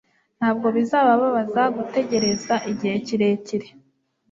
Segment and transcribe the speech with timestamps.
[0.37, 3.67] Ntabwo bizababaza gutegereza igihe kirekire